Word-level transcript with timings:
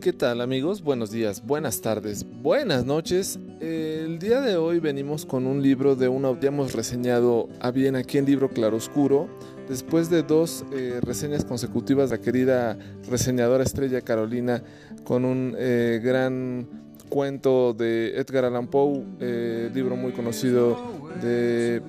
¿qué 0.00 0.14
tal 0.14 0.40
amigos? 0.40 0.82
Buenos 0.82 1.10
días, 1.10 1.44
buenas 1.44 1.82
tardes, 1.82 2.24
buenas 2.42 2.86
noches. 2.86 3.38
El 3.60 4.18
día 4.18 4.40
de 4.40 4.56
hoy 4.56 4.80
venimos 4.80 5.26
con 5.26 5.46
un 5.46 5.62
libro 5.62 5.94
de 5.94 6.08
una, 6.08 6.38
ya 6.40 6.48
hemos 6.48 6.72
reseñado 6.72 7.50
a 7.60 7.70
bien 7.70 7.96
aquí 7.96 8.16
en 8.16 8.24
Libro 8.24 8.48
Claroscuro. 8.48 9.28
Después 9.68 10.08
de 10.08 10.22
dos 10.22 10.64
eh, 10.72 11.00
reseñas 11.02 11.44
consecutivas, 11.44 12.08
la 12.10 12.18
querida 12.18 12.78
reseñadora 13.10 13.62
Estrella 13.62 14.00
Carolina 14.00 14.62
con 15.04 15.26
un 15.26 15.54
eh, 15.58 16.00
gran 16.02 16.66
cuento 17.10 17.74
de 17.74 18.16
Edgar 18.16 18.46
Allan 18.46 18.68
Poe, 18.68 19.04
eh, 19.20 19.70
libro 19.74 19.96
muy 19.96 20.12
conocido 20.12 20.78
de 21.20 21.82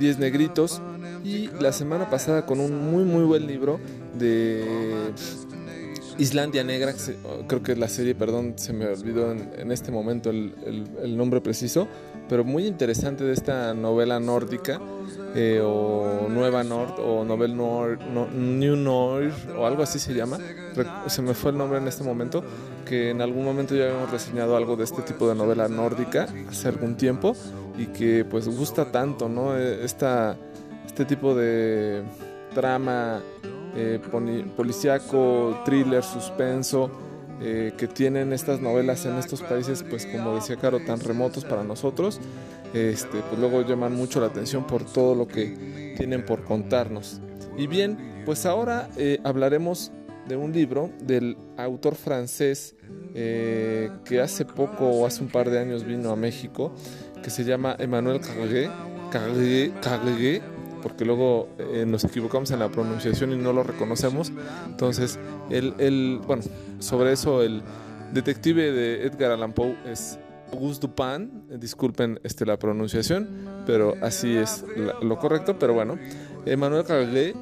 Diez 0.00 0.18
Negritos. 0.18 0.82
Y 1.22 1.48
la 1.60 1.72
semana 1.72 2.10
pasada 2.10 2.44
con 2.44 2.60
un 2.60 2.90
muy 2.90 3.04
muy 3.04 3.24
buen 3.24 3.46
libro 3.46 3.80
de 4.18 4.62
Islandia 6.18 6.62
Negra, 6.64 6.94
creo 7.46 7.62
que 7.62 7.74
la 7.76 7.88
serie, 7.88 8.14
perdón, 8.14 8.54
se 8.56 8.72
me 8.72 8.86
olvidó 8.86 9.32
en, 9.32 9.72
este 9.72 9.90
momento 9.90 10.30
el, 10.30 11.16
nombre 11.16 11.40
preciso, 11.40 11.88
pero 12.28 12.44
muy 12.44 12.66
interesante 12.66 13.24
de 13.24 13.32
esta 13.32 13.74
novela 13.74 14.20
nórdica, 14.20 14.80
eh, 15.34 15.60
o 15.64 16.26
Nueva 16.28 16.62
Nord, 16.62 16.94
o 16.98 17.24
Novel 17.24 17.56
Nord, 17.56 18.00
New 18.32 18.76
Nord, 18.76 19.32
o 19.56 19.66
algo 19.66 19.82
así 19.82 19.98
se 19.98 20.14
llama. 20.14 20.38
Se 21.08 21.22
me 21.22 21.34
fue 21.34 21.50
el 21.50 21.58
nombre 21.58 21.78
en 21.78 21.88
este 21.88 22.04
momento, 22.04 22.44
que 22.84 23.10
en 23.10 23.20
algún 23.20 23.44
momento 23.44 23.74
ya 23.74 23.84
habíamos 23.84 24.10
reseñado 24.10 24.56
algo 24.56 24.76
de 24.76 24.84
este 24.84 25.02
tipo 25.02 25.28
de 25.28 25.34
novela 25.34 25.68
nórdica 25.68 26.28
hace 26.48 26.68
algún 26.68 26.96
tiempo, 26.96 27.34
y 27.76 27.86
que 27.86 28.24
pues 28.24 28.48
gusta 28.48 28.92
tanto, 28.92 29.28
¿no? 29.28 29.56
E, 29.56 29.84
esta, 29.84 30.36
este 30.86 31.04
tipo 31.04 31.34
de 31.34 32.02
trama 32.54 33.20
eh, 33.74 34.00
policíaco, 34.56 35.62
thriller, 35.64 36.02
suspenso, 36.02 36.90
eh, 37.40 37.72
que 37.76 37.88
tienen 37.88 38.32
estas 38.32 38.60
novelas 38.60 39.04
en 39.06 39.16
estos 39.16 39.42
países, 39.42 39.82
pues 39.82 40.06
como 40.06 40.36
decía 40.36 40.56
Caro, 40.56 40.80
tan 40.80 41.00
remotos 41.00 41.44
para 41.44 41.64
nosotros, 41.64 42.20
este, 42.72 43.20
pues 43.20 43.40
luego 43.40 43.62
llaman 43.62 43.94
mucho 43.94 44.20
la 44.20 44.28
atención 44.28 44.66
por 44.66 44.84
todo 44.84 45.14
lo 45.14 45.26
que 45.26 45.94
tienen 45.96 46.24
por 46.24 46.44
contarnos. 46.44 47.20
Y 47.56 47.66
bien, 47.66 48.22
pues 48.24 48.46
ahora 48.46 48.88
eh, 48.96 49.18
hablaremos 49.24 49.92
de 50.28 50.36
un 50.36 50.52
libro 50.52 50.90
del 51.02 51.36
autor 51.56 51.96
francés 51.96 52.76
eh, 53.14 53.90
que 54.04 54.20
hace 54.20 54.44
poco 54.44 54.88
o 54.88 55.06
hace 55.06 55.22
un 55.22 55.28
par 55.28 55.50
de 55.50 55.58
años 55.58 55.84
vino 55.84 56.10
a 56.10 56.16
México, 56.16 56.72
que 57.22 57.30
se 57.30 57.44
llama 57.44 57.76
Emmanuel 57.78 58.20
Carré, 58.20 58.70
Carré, 59.10 59.72
Carré 59.82 60.42
porque 60.84 61.06
luego 61.06 61.48
eh, 61.58 61.86
nos 61.86 62.04
equivocamos 62.04 62.50
en 62.50 62.58
la 62.58 62.68
pronunciación 62.68 63.32
y 63.32 63.36
no 63.36 63.54
lo 63.54 63.62
reconocemos. 63.62 64.30
Entonces, 64.66 65.18
el, 65.48 66.20
bueno, 66.26 66.42
sobre 66.78 67.12
eso 67.12 67.42
el 67.42 67.62
detective 68.12 68.70
de 68.70 69.06
Edgar 69.06 69.32
Allan 69.32 69.54
Poe 69.54 69.74
es 69.90 70.18
Auguste 70.52 70.86
Dupin, 70.86 71.44
disculpen 71.58 72.20
este, 72.22 72.44
la 72.44 72.58
pronunciación, 72.58 73.26
pero 73.66 73.94
así 74.02 74.36
es 74.36 74.62
lo 75.02 75.18
correcto, 75.18 75.58
pero 75.58 75.72
bueno, 75.72 75.98
Emmanuel 76.44 76.84
Carré 76.84 77.34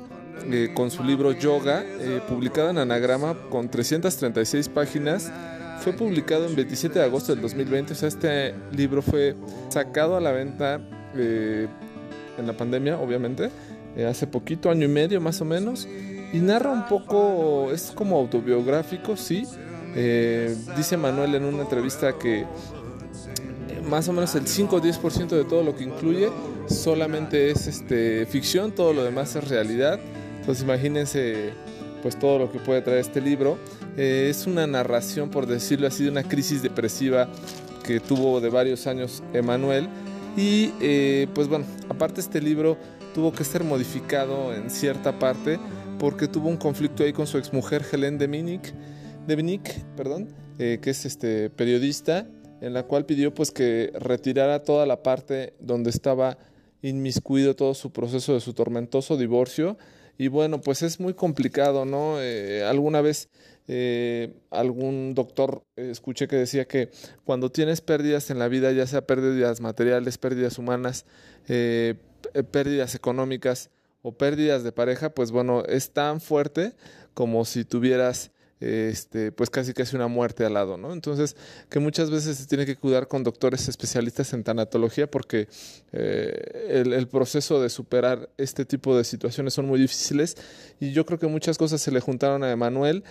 eh, 0.50 0.70
con 0.72 0.92
su 0.92 1.02
libro 1.02 1.32
Yoga, 1.32 1.84
eh, 1.84 2.20
publicado 2.28 2.70
en 2.70 2.78
anagrama 2.78 3.34
con 3.50 3.68
336 3.68 4.68
páginas, 4.68 5.32
fue 5.80 5.92
publicado 5.92 6.46
en 6.46 6.54
27 6.54 7.00
de 7.00 7.04
agosto 7.04 7.32
del 7.32 7.42
2020, 7.42 7.92
o 7.92 7.96
sea, 7.96 8.08
este 8.08 8.54
libro 8.70 9.02
fue 9.02 9.34
sacado 9.68 10.16
a 10.16 10.20
la 10.20 10.30
venta 10.30 10.80
en 12.38 12.46
la 12.46 12.52
pandemia, 12.54 12.98
obviamente, 12.98 13.50
eh, 13.96 14.06
hace 14.06 14.26
poquito, 14.26 14.70
año 14.70 14.86
y 14.86 14.88
medio 14.88 15.20
más 15.20 15.40
o 15.40 15.44
menos, 15.44 15.86
y 16.32 16.38
narra 16.38 16.70
un 16.70 16.86
poco, 16.86 17.70
es 17.72 17.92
como 17.94 18.16
autobiográfico, 18.16 19.16
sí. 19.16 19.46
Eh, 19.94 20.56
dice 20.76 20.96
Manuel 20.96 21.34
en 21.34 21.44
una 21.44 21.62
entrevista 21.62 22.18
que 22.18 22.40
eh, 22.40 22.46
más 23.86 24.08
o 24.08 24.14
menos 24.14 24.34
el 24.34 24.46
5 24.46 24.76
o 24.76 24.80
10% 24.80 25.28
de 25.28 25.44
todo 25.44 25.62
lo 25.62 25.76
que 25.76 25.84
incluye 25.84 26.30
solamente 26.66 27.50
es 27.50 27.66
este, 27.66 28.24
ficción, 28.24 28.72
todo 28.72 28.94
lo 28.94 29.04
demás 29.04 29.36
es 29.36 29.46
realidad. 29.48 30.00
Entonces 30.40 30.64
imagínense 30.64 31.50
pues 32.00 32.18
todo 32.18 32.38
lo 32.38 32.50
que 32.50 32.58
puede 32.58 32.80
traer 32.80 33.00
este 33.00 33.20
libro. 33.20 33.58
es 33.98 34.46
una 34.46 34.66
narración, 34.66 35.28
por 35.28 35.46
decirlo 35.46 35.86
así, 35.86 36.04
de 36.04 36.10
una 36.10 36.22
crisis 36.22 36.62
depresiva 36.62 37.28
que 37.84 38.00
tuvo 38.00 38.40
de 38.40 38.48
varios 38.48 38.86
años 38.86 39.22
Emanuel 39.34 39.88
y 40.36 40.72
eh, 40.80 41.28
pues 41.34 41.48
bueno, 41.48 41.66
aparte 41.88 42.20
este 42.20 42.40
libro 42.40 42.76
tuvo 43.14 43.32
que 43.32 43.44
ser 43.44 43.64
modificado 43.64 44.54
en 44.54 44.70
cierta 44.70 45.18
parte 45.18 45.58
porque 45.98 46.26
tuvo 46.28 46.48
un 46.48 46.56
conflicto 46.56 47.04
ahí 47.04 47.12
con 47.12 47.26
su 47.26 47.38
exmujer 47.38 47.82
Hélène 47.82 48.18
de 48.18 48.26
Dominique, 49.26 49.84
perdón, 49.96 50.28
eh, 50.58 50.78
que 50.82 50.90
es 50.90 51.04
este 51.04 51.50
periodista, 51.50 52.26
en 52.60 52.72
la 52.72 52.84
cual 52.84 53.06
pidió 53.06 53.34
pues 53.34 53.50
que 53.50 53.92
retirara 53.94 54.62
toda 54.62 54.86
la 54.86 55.02
parte 55.02 55.54
donde 55.60 55.90
estaba 55.90 56.38
inmiscuido 56.82 57.54
todo 57.54 57.74
su 57.74 57.92
proceso 57.92 58.34
de 58.34 58.40
su 58.40 58.54
tormentoso 58.54 59.16
divorcio. 59.16 59.76
Y 60.18 60.28
bueno, 60.28 60.60
pues 60.60 60.82
es 60.82 61.00
muy 61.00 61.14
complicado, 61.14 61.84
¿no? 61.84 62.20
Eh, 62.20 62.64
alguna 62.64 63.00
vez 63.00 63.28
eh, 63.68 64.34
algún 64.50 65.14
doctor 65.14 65.62
eh, 65.76 65.90
escuché 65.92 66.26
que 66.26 66.34
decía 66.34 66.66
que 66.66 66.90
cuando 67.24 67.50
tienes 67.50 67.80
pérdidas 67.80 68.30
en 68.30 68.40
la 68.40 68.48
vida, 68.48 68.72
ya 68.72 68.86
sea 68.86 69.06
pérdidas 69.06 69.60
materiales, 69.60 70.18
pérdidas 70.18 70.58
humanas, 70.58 71.06
eh, 71.48 71.94
pérdidas 72.50 72.96
económicas 72.96 73.70
o 74.02 74.12
pérdidas 74.12 74.64
de 74.64 74.72
pareja, 74.72 75.10
pues 75.10 75.30
bueno, 75.30 75.64
es 75.64 75.90
tan 75.92 76.20
fuerte 76.20 76.72
como 77.14 77.44
si 77.44 77.64
tuvieras 77.64 78.31
este, 78.62 79.32
pues 79.32 79.50
casi 79.50 79.72
casi 79.72 79.96
una 79.96 80.08
muerte 80.08 80.44
al 80.44 80.54
lado, 80.54 80.76
¿no? 80.76 80.92
Entonces, 80.92 81.36
que 81.68 81.78
muchas 81.78 82.10
veces 82.10 82.36
se 82.36 82.46
tiene 82.46 82.66
que 82.66 82.76
cuidar 82.76 83.08
con 83.08 83.24
doctores 83.24 83.68
especialistas 83.68 84.32
en 84.32 84.44
tanatología 84.44 85.10
porque 85.10 85.48
el, 85.92 86.92
el, 86.92 87.08
proceso 87.08 87.60
de 87.60 87.68
superar 87.68 88.30
este 88.38 88.64
tipo 88.64 88.96
de 88.96 89.04
situaciones 89.04 89.54
son 89.54 89.66
muy 89.66 89.80
difíciles 89.80 90.36
y 90.80 90.92
yo 90.92 91.04
creo 91.04 91.18
que 91.18 91.26
muchas 91.26 91.58
cosas 91.58 91.80
se 91.80 91.90
le 91.90 92.00
juntaron 92.00 92.44
a 92.44 92.50
Emanuel 92.50 93.04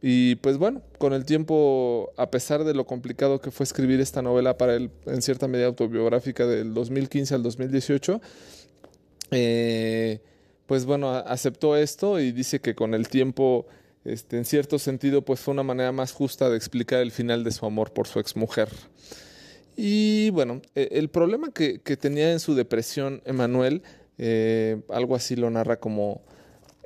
y 0.00 0.36
pues 0.36 0.58
bueno, 0.58 0.82
con 0.98 1.12
el 1.12 1.24
tiempo, 1.24 2.12
a 2.16 2.30
pesar 2.30 2.62
de 2.62 2.72
lo 2.72 2.86
complicado 2.86 3.40
que 3.40 3.50
fue 3.50 3.64
escribir 3.64 4.00
esta 4.00 4.22
novela 4.22 4.56
para 4.56 4.76
él, 4.76 4.90
en 5.06 5.22
cierta 5.22 5.48
medida 5.48 5.66
autobiográfica 5.66 6.46
del 6.46 6.72
2015 6.72 7.34
al 7.34 7.42
2018, 7.42 8.20
eh, 9.32 10.20
pues 10.66 10.84
bueno, 10.84 11.10
aceptó 11.10 11.76
esto 11.76 12.20
y 12.20 12.30
dice 12.30 12.60
que 12.60 12.76
con 12.76 12.94
el 12.94 13.08
tiempo, 13.08 13.66
este, 14.12 14.36
en 14.36 14.44
cierto 14.44 14.78
sentido, 14.78 15.22
pues 15.22 15.40
fue 15.40 15.52
una 15.52 15.62
manera 15.62 15.92
más 15.92 16.12
justa 16.12 16.48
de 16.48 16.56
explicar 16.56 17.00
el 17.00 17.12
final 17.12 17.44
de 17.44 17.50
su 17.50 17.66
amor 17.66 17.92
por 17.92 18.06
su 18.06 18.18
exmujer. 18.18 18.68
Y 19.76 20.30
bueno, 20.30 20.62
e, 20.74 20.88
el 20.92 21.08
problema 21.08 21.52
que, 21.52 21.78
tenía 21.78 22.32
en 22.32 22.40
su 22.40 22.54
depresión 22.54 23.22
Emanuel, 23.24 23.82
eh, 24.18 24.80
algo 24.88 25.14
así 25.14 25.36
lo 25.36 25.50
narra 25.50 25.78
como 25.78 26.22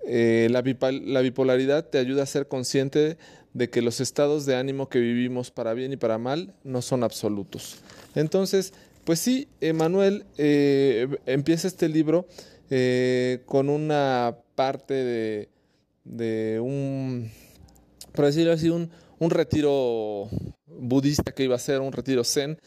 eh, 0.04 0.48
la, 0.50 0.60
bipolaridad 0.60 1.88
te 1.88 1.98
ayuda 1.98 2.24
a 2.24 2.26
ser 2.26 2.48
consciente 2.48 3.16
de 3.54 3.70
que 3.70 3.82
los 3.82 4.00
estados 4.00 4.44
de 4.44 4.56
ánimo 4.56 4.88
que 4.88 4.98
vivimos 4.98 5.50
para 5.50 5.72
bien 5.74 5.92
y 5.92 5.96
para 5.96 6.18
mal 6.18 6.54
no 6.64 6.82
son 6.82 7.04
absolutos. 7.04 7.76
Entonces, 8.14 8.74
pues 9.04 9.20
sí, 9.20 9.48
Emanuel 9.60 10.26
eh, 10.36 11.08
empieza 11.26 11.68
este 11.68 11.88
libro 11.88 12.26
con 13.46 13.68
una 13.68 14.38
parte 14.54 14.94
de, 14.94 15.48
de, 16.04 16.60
un, 16.60 17.30
por 18.12 18.26
decirlo 18.26 18.52
así, 18.52 18.68
un, 18.68 18.90
un 19.18 19.30
retiro 19.30 20.28
budista 20.66 21.32
que 21.32 21.44
iba 21.44 21.56
a 21.56 21.58
ser, 21.58 21.80
un 21.80 21.92
retiro 21.92 22.24
zen, 22.24 22.58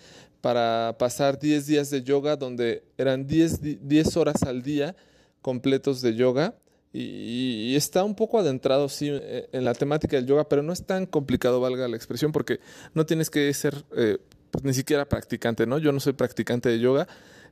para 0.41 0.95
pasar 0.99 1.39
10 1.39 1.65
días 1.65 1.89
de 1.89 2.03
yoga, 2.03 2.35
donde 2.35 2.83
eran 2.97 3.25
10, 3.25 3.87
10 3.87 4.17
horas 4.17 4.43
al 4.43 4.61
día 4.61 4.95
completos 5.41 6.01
de 6.01 6.15
yoga 6.15 6.55
y, 6.97 7.75
está 7.75 8.05
un 8.05 8.15
poco 8.15 8.39
adentrado, 8.39 8.87
sí, 8.87 9.11
en 9.11 9.65
la 9.65 9.73
temática 9.73 10.15
del 10.15 10.25
yoga, 10.25 10.47
pero 10.47 10.63
no 10.63 10.71
es 10.71 10.85
tan 10.85 11.05
complicado, 11.05 11.59
valga 11.59 11.89
la 11.89 11.97
expresión, 11.97 12.31
porque 12.31 12.61
no 12.93 13.05
tienes 13.05 13.29
que 13.29 13.53
ser 13.53 13.83
eh, 13.97 14.17
pues, 14.49 14.63
ni 14.63 14.73
siquiera 14.73 15.03
practicante, 15.03 15.65
¿no? 15.65 15.77
Yo 15.77 15.91
no 15.91 15.99
soy 15.99 16.13
practicante 16.13 16.69
de 16.69 16.79
yoga. 16.79 17.05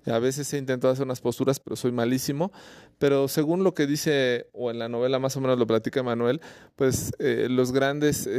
A 0.06 0.20
veces 0.20 0.52
he 0.54 0.58
intentado 0.58 0.94
hacer 0.94 1.06
unas 1.06 1.22
posturas, 1.22 1.60
pero 1.60 1.76
soy 1.76 1.92
malísimo. 1.92 2.52
Pero 3.00 3.28
según 3.28 3.64
lo 3.64 3.74
que 3.74 3.88
dice, 3.88 4.48
o 4.54 4.72
en 4.72 4.80
la 4.80 4.90
novela 4.90 5.20
más 5.20 5.36
o 5.38 5.42
menos 5.42 5.58
lo 5.58 5.68
platica 5.68 6.04
Manuel, 6.04 6.42
pues 6.76 7.12
eh, 7.20 7.48
los 7.50 7.72
grandes 7.72 8.30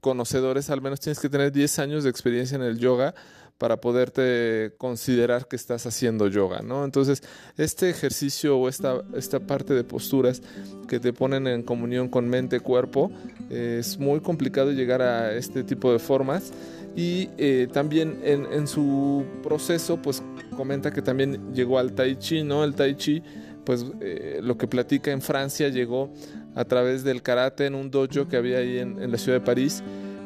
conocedores, 0.00 0.70
al 0.70 0.80
menos 0.80 1.00
tienes 1.00 1.20
que 1.20 1.28
tener 1.28 1.52
10 1.52 1.78
años 1.78 2.04
de 2.04 2.10
experiencia 2.10 2.56
en 2.56 2.62
el 2.62 2.78
yoga 2.78 3.14
para 3.58 3.80
poderte 3.80 4.72
considerar 4.78 5.48
que 5.48 5.56
estás 5.56 5.84
haciendo 5.84 6.28
yoga, 6.28 6.62
¿no? 6.62 6.84
Entonces, 6.84 7.22
este 7.56 7.90
ejercicio 7.90 8.56
o 8.56 8.68
esta, 8.68 9.02
esta 9.14 9.40
parte 9.40 9.74
de 9.74 9.82
posturas 9.82 10.40
que 10.86 11.00
te 11.00 11.12
ponen 11.12 11.48
en 11.48 11.64
comunión 11.64 12.08
con 12.08 12.28
mente, 12.28 12.60
cuerpo, 12.60 13.10
es 13.50 13.98
muy 13.98 14.20
complicado 14.20 14.70
llegar 14.70 15.02
a 15.02 15.34
este 15.34 15.64
tipo 15.64 15.92
de 15.92 15.98
formas. 15.98 16.52
Y 16.96 17.30
eh, 17.38 17.68
también 17.72 18.20
en, 18.24 18.66
su 18.66 19.24
proceso, 19.42 20.02
pues 20.02 20.22
comenta 20.56 20.90
que 20.90 21.00
también 21.00 21.54
llegó 21.54 21.78
al 21.78 21.92
tai 21.92 22.16
chi, 22.16 22.42
¿no? 22.42 22.64
El 22.64 22.74
tai 22.74 22.96
chi, 22.96 23.22
pues 23.64 23.86
eh, 24.00 24.40
lo 24.42 24.58
que 24.58 24.66
platica 24.66 25.12
en 25.12 25.22
Francia 25.22 25.68
llegó 25.68 26.10
a 26.56 26.64
través 26.64 27.04
del 27.04 27.22
karate 27.22 27.66
en 27.66 27.76
un 27.76 27.90
dojo 27.90 28.26
que 28.28 28.36
había 28.36 28.58
ahí 28.58 28.78
en, 28.78 29.10
la 29.12 29.18
ciudad 29.18 29.38
de 29.38 29.44
París 29.44 29.82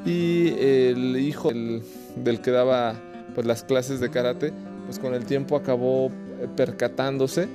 y 0.07 0.49
el 0.59 1.19
hijo 1.19 1.51
del, 1.51 2.41
que 2.41 2.51
daba 2.51 2.95
pues, 3.35 3.47
las 3.47 3.65
clases 3.65 4.01
de 4.01 4.11
karate, 4.11 4.53
pues 4.87 4.99
con 4.99 5.15
el 5.15 5.27
tiempo 5.27 5.57
acabó 5.57 6.11
percatándose 6.57 7.49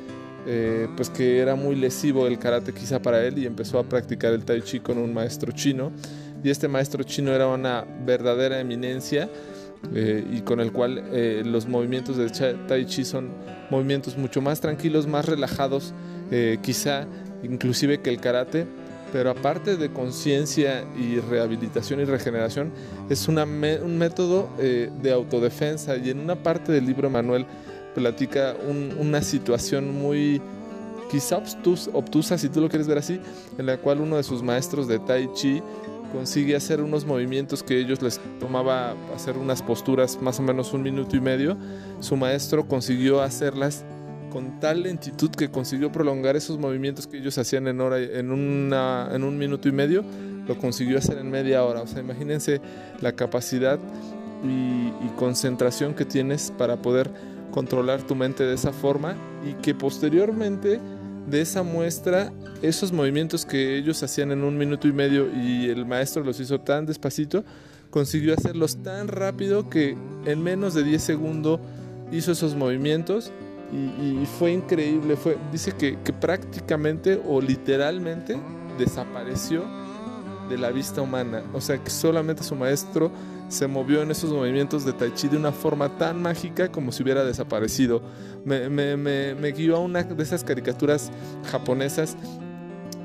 eh, 0.49 0.87
pues 0.95 1.09
que 1.09 1.39
era 1.39 1.55
muy 1.55 1.75
lesivo 1.75 2.25
el 2.25 2.39
karate 2.39 2.73
quizá 2.73 3.01
para 3.01 3.21
él 3.21 3.37
y 3.37 3.45
empezó 3.45 3.79
a 3.79 3.83
practicar 3.83 4.31
el 4.31 4.45
tai 4.45 4.61
chi 4.61 4.79
con 4.79 4.97
un 4.97 5.13
maestro 5.13 5.51
chino 5.51 5.91
y 6.43 6.49
este 6.49 6.67
maestro 6.67 7.03
chino 7.03 7.31
era 7.31 7.47
una 7.47 7.85
verdadera 8.05 8.59
eminencia 8.59 9.29
eh, 9.93 10.25
y 10.31 10.41
con 10.41 10.59
el 10.59 10.71
cual 10.71 11.03
eh, 11.11 11.43
los 11.45 11.67
movimientos 11.67 12.17
de 12.17 12.29
tai 12.67 12.85
chi 12.85 13.05
son 13.05 13.29
movimientos 13.69 14.17
mucho 14.17 14.41
más 14.41 14.59
tranquilos, 14.59 15.07
más 15.07 15.25
relajados, 15.25 15.93
quizá 16.61 17.07
inclusive 17.43 18.01
que 18.01 18.09
el 18.09 18.19
karate, 18.19 18.65
pero 19.13 19.29
aparte 19.29 19.77
de 19.77 19.89
conciencia 19.91 20.83
y 20.97 21.19
rehabilitación 21.19 22.01
y 22.01 22.03
regeneración, 22.03 22.71
es 23.09 23.29
una 23.29 23.43
un 23.43 23.97
método 23.97 24.49
de 24.57 25.11
autodefensa. 25.11 25.95
Y 25.95 26.09
en 26.09 26.19
una 26.19 26.35
parte 26.35 26.73
del 26.73 26.85
libro 26.85 27.09
Manuel 27.09 27.45
platica 27.95 28.55
una 28.99 29.21
situación 29.21 29.93
muy 29.93 30.41
quizá 31.09 31.41
obtusa, 31.93 32.37
si 32.37 32.49
tú 32.49 32.61
lo 32.61 32.69
quieres 32.69 32.87
ver 32.87 32.97
así, 32.97 33.19
en 33.57 33.65
la 33.65 33.77
cual 33.77 34.01
uno 34.01 34.17
de 34.17 34.23
sus 34.23 34.43
maestros 34.43 34.87
de 34.87 34.99
Tai 34.99 35.29
Chi 35.33 35.61
consigue 36.11 36.55
hacer 36.55 36.81
unos 36.81 37.05
movimientos 37.05 37.63
que 37.63 37.79
ellos 37.79 38.01
les 38.01 38.19
tomaba 38.39 38.95
hacer 39.15 39.37
unas 39.37 39.61
posturas 39.61 40.21
más 40.21 40.39
o 40.39 40.43
menos 40.43 40.73
un 40.73 40.83
minuto 40.83 41.15
y 41.15 41.21
medio. 41.21 41.57
Su 41.99 42.15
maestro 42.15 42.67
consiguió 42.67 43.21
hacerlas 43.21 43.83
con 44.31 44.59
tal 44.59 44.83
lentitud 44.83 45.29
que 45.31 45.49
consiguió 45.49 45.91
prolongar 45.91 46.35
esos 46.35 46.57
movimientos 46.57 47.07
que 47.07 47.17
ellos 47.17 47.37
hacían 47.37 47.67
en 47.67 47.79
hora 47.79 47.99
en 47.99 48.31
una 48.31 49.09
en 49.13 49.23
un 49.23 49.37
minuto 49.37 49.69
y 49.69 49.71
medio 49.71 50.03
lo 50.47 50.57
consiguió 50.57 50.97
hacer 50.97 51.17
en 51.17 51.31
media 51.31 51.63
hora 51.63 51.81
o 51.81 51.87
sea 51.87 52.01
imagínense 52.01 52.59
la 52.99 53.13
capacidad 53.13 53.79
y 54.43 55.07
concentración 55.15 55.93
que 55.93 56.05
tienes 56.05 56.51
para 56.57 56.81
poder 56.81 57.09
controlar 57.51 58.03
tu 58.03 58.15
mente 58.15 58.43
de 58.43 58.53
esa 58.53 58.71
forma 58.71 59.15
y 59.43 59.53
que 59.61 59.73
posteriormente 59.73 60.79
de 61.27 61.41
esa 61.41 61.61
muestra, 61.61 62.31
esos 62.61 62.91
movimientos 62.91 63.45
que 63.45 63.77
ellos 63.77 64.01
hacían 64.01 64.31
en 64.31 64.43
un 64.43 64.57
minuto 64.57 64.87
y 64.87 64.93
medio 64.93 65.27
y 65.35 65.69
el 65.69 65.85
maestro 65.85 66.23
los 66.23 66.39
hizo 66.39 66.61
tan 66.61 66.85
despacito, 66.85 67.43
consiguió 67.89 68.33
hacerlos 68.33 68.81
tan 68.81 69.07
rápido 69.09 69.69
que 69.69 69.97
en 70.25 70.41
menos 70.41 70.73
de 70.73 70.83
10 70.83 71.01
segundos 71.01 71.59
hizo 72.11 72.31
esos 72.31 72.55
movimientos 72.55 73.31
y, 73.71 74.25
fue 74.39 74.53
increíble. 74.53 75.17
Fue, 75.17 75.37
dice 75.51 75.73
que, 75.73 75.97
que 76.03 76.13
prácticamente 76.13 77.21
o 77.27 77.41
literalmente 77.41 78.39
desapareció 78.79 79.65
de 80.49 80.57
la 80.57 80.71
vista 80.71 81.01
humana. 81.01 81.43
O 81.53 81.59
sea 81.59 81.77
que 81.77 81.89
solamente 81.89 82.43
su 82.43 82.55
maestro 82.55 83.11
se 83.49 83.67
movió 83.67 84.01
en 84.01 84.11
esos 84.11 84.31
movimientos 84.31 84.85
de 84.85 84.93
Tai 84.93 85.13
Chi 85.13 85.27
de 85.27 85.37
una 85.37 85.51
forma 85.51 85.97
tan 85.97 86.21
mágica 86.21 86.69
como 86.69 86.91
si 86.91 87.03
hubiera 87.03 87.23
desaparecido. 87.23 88.01
Me, 88.45 89.51
guió 89.51 89.77
a 89.77 89.79
una 89.79 90.03
de 90.03 90.23
esas 90.23 90.43
caricaturas 90.43 91.11
japonesas 91.51 92.17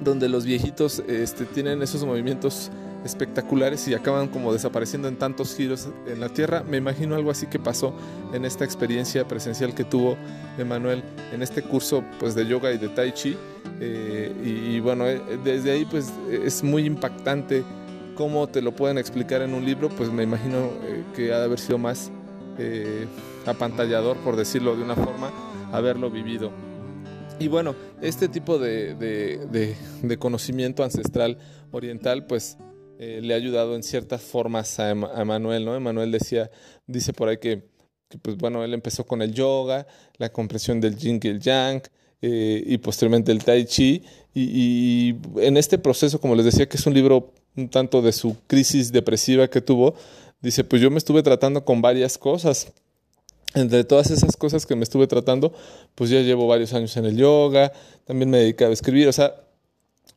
donde 0.03 0.29
los 0.29 0.45
viejitos 0.45 1.01
este, 1.07 1.45
tienen 1.45 1.83
esos 1.83 2.05
movimientos 2.05 2.71
espectaculares 3.05 3.87
y 3.89 3.95
acaban 3.95 4.29
como 4.29 4.53
desapareciendo 4.53 5.09
en 5.09 5.17
tantos 5.17 5.55
giros 5.57 5.89
en 6.07 6.21
la 6.21 6.29
tierra. 6.29 6.63
Me 6.63 6.77
imagino 6.77 7.15
algo 7.15 7.31
así 7.31 7.47
que 7.47 7.59
pasó 7.59 7.93
en 8.33 8.45
esta 8.45 8.65
experiencia 8.65 9.27
presencial 9.27 9.75
que 9.75 9.85
tuvo 9.85 10.17
Emanuel 10.59 11.03
en 11.33 11.43
este 11.43 11.63
curso 11.63 12.05
pues, 12.19 12.35
de 12.35 12.47
yoga 12.47 12.73
y 12.73 12.79
de 12.79 12.89
tai 12.89 13.13
chi. 13.13 13.37
Eh, 13.81 14.33
y, 14.45 14.77
y, 14.77 14.81
bueno, 14.81 15.07
eh, 15.07 15.21
desde 15.43 15.73
ahí 15.73 15.85
pues 15.85 16.13
es 16.31 16.63
muy 16.63 16.85
impactante 16.85 17.65
cómo 18.15 18.49
te 18.49 18.63
lo 18.63 18.73
pueden 18.73 18.99
explicar 18.99 19.43
en 19.43 19.55
un 19.55 19.65
libro, 19.65 19.89
pues 19.89 20.11
me 20.11 20.23
imagino 20.23 20.71
eh, 20.85 21.05
que 21.15 21.33
ha 21.33 21.39
de 21.39 21.45
haber 21.45 21.59
sido 21.59 21.79
más 21.79 22.11
eh, 22.59 23.07
apantallador, 23.47 24.17
por 24.19 24.37
decirlo 24.37 24.77
de 24.77 24.83
una 24.83 24.95
forma, 24.95 25.33
haberlo 25.73 26.11
vivido. 26.11 26.51
Y 27.39 27.49
bueno, 27.49 27.75
este 28.01 28.29
tipo 28.29 28.59
de, 28.59 29.77
conocimiento 30.19 30.85
ancestral 30.85 31.39
oriental, 31.73 32.27
pues 32.27 32.57
eh, 32.99 33.21
le 33.23 33.35
ha 33.35 33.37
ayudado 33.37 33.75
en 33.75 33.83
ciertas 33.83 34.21
formas 34.23 34.79
a, 34.79 34.91
Emanuel, 34.91 35.65
¿no? 35.65 35.75
Emanuel 35.75 36.13
decía, 36.13 36.51
dice 36.87 37.13
por 37.13 37.29
ahí 37.29 37.39
que, 37.39 37.65
pues 38.21 38.37
bueno, 38.37 38.63
él 38.63 38.75
empezó 38.75 39.05
con 39.05 39.23
el 39.23 39.33
yoga, 39.33 39.87
la 40.19 40.31
compresión 40.31 40.81
del 40.81 40.97
yin 40.97 41.19
y 41.23 41.29
el 41.29 41.41
yang, 41.41 41.83
y 42.21 42.79
posteriormente 42.79 43.33
el 43.33 43.43
tai 43.43 43.65
chi, 43.65 44.05
y, 44.33 45.17
en 45.37 45.57
este 45.57 45.79
proceso, 45.79 46.21
como 46.21 46.37
les 46.37 46.45
decía, 46.45 46.69
que 46.69 46.77
es 46.77 46.87
un 46.87 46.95
libro 46.95 47.33
un 47.57 47.69
tanto 47.69 48.03
de 48.03 48.13
su 48.13 48.37
crisis 48.47 48.93
depresiva 48.93 49.49
que 49.49 49.61
tuvo, 49.61 49.95
dice, 50.41 50.65
pues 50.65 50.83
yo 50.83 50.91
me 50.91 50.99
estuve 50.99 51.23
tratando 51.23 51.65
con 51.65 51.83
varias 51.83 52.19
cosas. 52.19 52.73
Entre 53.55 53.85
todas 53.85 54.11
esas 54.11 54.37
cosas 54.37 54.65
que 54.65 54.75
me 54.75 54.83
estuve 54.83 55.07
tratando, 55.07 55.53
pues 55.95 56.09
ya 56.09 56.21
llevo 56.21 56.47
varios 56.47 56.73
años 56.73 56.97
en 56.97 57.05
el 57.05 57.17
yoga, 57.17 57.73
también 58.07 58.31
me 58.31 58.39
dedicaba 58.39 58.71
a 58.71 58.73
escribir, 58.73 59.09
o 59.09 59.13
sea, 59.13 59.35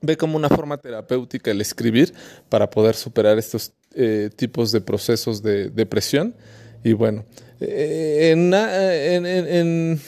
ve 0.02 0.18
como 0.18 0.38
una 0.38 0.50
forma 0.50 0.78
terapéutica 0.78 1.52
el 1.52 1.62
escribir 1.62 2.14
para 2.50 2.70
poder 2.70 2.96
superar 2.96 3.38
estos 3.38 3.74
eh, 3.94 4.30
tipos 4.36 4.72
de 4.72 4.82
procesos 4.82 5.42
de 5.42 5.70
depresión. 5.70 6.36
Y 6.84 6.94
bueno, 6.94 7.26
eh, 7.60 8.32
en, 8.32 8.54
en, 8.54 10.00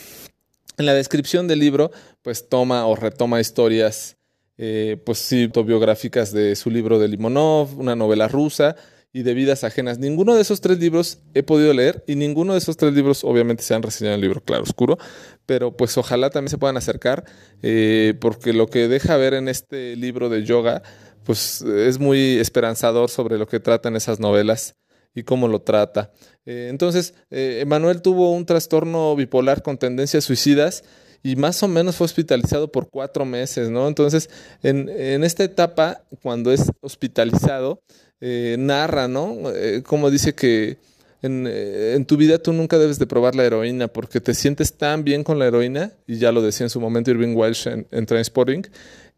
la 0.78 0.94
descripción 0.94 1.48
del 1.48 1.60
libro, 1.60 1.92
pues 2.22 2.48
toma 2.50 2.86
o 2.86 2.96
retoma 2.96 3.42
historias 3.42 4.17
eh, 4.58 5.02
pues 5.06 5.20
sí, 5.20 5.44
autobiográficas 5.44 6.32
de 6.32 6.56
su 6.56 6.72
libro 6.72 6.98
de 6.98 7.08
Limonov, 7.08 7.80
una 7.80 7.96
novela 7.96 8.28
rusa 8.28 8.76
y 9.14 9.24
de 9.24 9.34
vidas 9.34 9.64
ajenas. 9.64 10.00
Ninguno 10.00 10.36
de 10.36 10.42
esos 10.42 10.62
tres 10.62 10.80
libros 10.80 11.20
he 11.34 11.44
podido 11.44 11.74
leer 11.74 12.04
y 12.08 12.16
ninguno 12.16 12.54
de 12.54 12.60
esos 12.60 12.76
tres 12.76 12.94
libros 12.94 13.24
obviamente 13.24 13.64
se 13.64 13.76
han 13.76 13.84
reseñado 13.84 14.16
en 14.16 14.20
el 14.20 14.22
libro 14.22 14.42
Claro 14.42 14.64
Oscuro, 14.64 14.98
pero 15.46 15.78
pues 15.78 15.98
ojalá 15.98 16.30
también 16.30 16.50
se 16.50 16.58
puedan 16.58 16.78
acercar 16.78 17.26
eh, 17.62 18.16
porque 18.20 18.52
lo 18.52 18.68
que 18.68 18.88
deja 18.88 19.16
ver 19.18 19.36
en 19.36 19.48
este 19.48 19.96
libro 19.96 20.30
de 20.30 20.44
yoga 20.44 20.82
pues 21.24 21.62
es 21.62 22.00
muy 22.00 22.38
esperanzador 22.40 23.10
sobre 23.10 23.38
lo 23.38 23.48
que 23.48 23.60
tratan 23.60 23.96
esas 23.96 24.20
novelas 24.20 24.76
y 25.14 25.24
cómo 25.24 25.48
lo 25.48 25.62
trata. 25.62 26.12
Eh, 26.46 26.68
entonces, 26.70 27.14
Emanuel 27.30 28.02
tuvo 28.02 28.32
un 28.32 28.46
trastorno 28.46 29.16
bipolar 29.16 29.62
con 29.62 29.78
tendencias 29.78 30.24
suicidas 30.24 30.84
y 31.24 31.36
más 31.36 31.62
o 31.64 31.68
menos 31.68 31.96
fue 31.96 32.06
hospitalizado 32.06 32.72
por 32.72 32.90
cuatro 32.90 33.26
meses, 33.26 33.70
¿no? 33.70 33.88
Entonces, 33.88 34.30
en, 34.64 34.90
en 34.90 35.24
esta 35.24 35.44
etapa, 35.44 36.02
cuando 36.22 36.52
es 36.52 36.72
hospitalizado, 36.82 37.82
eh, 38.20 38.56
narra, 38.58 39.08
¿no? 39.08 39.52
Eh, 39.54 39.84
como 39.84 40.10
dice 40.10 40.34
que 40.34 40.78
en, 41.22 41.46
eh, 41.48 41.94
en, 41.96 42.06
tu 42.06 42.18
vida 42.18 42.40
tú 42.40 42.54
nunca 42.54 42.78
debes 42.78 43.00
de 43.00 43.08
probar 43.08 43.36
la 43.36 43.44
heroína 43.44 43.88
porque 43.88 44.22
te 44.22 44.34
sientes 44.34 44.74
tan 44.74 45.04
bien 45.04 45.24
con 45.24 45.40
la 45.40 45.48
heroína, 45.48 45.92
y 46.08 46.18
ya 46.18 46.32
lo 46.32 46.42
decía 46.42 46.66
en 46.66 46.70
su 46.70 46.80
momento 46.80 47.12
Irving 47.12 47.36
Welsh 47.36 47.68
en, 47.68 47.88
en 47.92 48.06
Transporting, 48.06 48.64